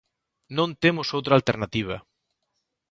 [0.57, 1.97] Non temos outra alternativa.